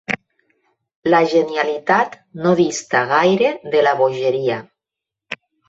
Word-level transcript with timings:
La 1.13 1.19
genialitat 1.33 2.17
no 2.41 2.55
dista 2.63 3.03
gaire 3.13 3.55
de 3.77 3.87
la 3.91 3.95
bogeria. 4.03 4.59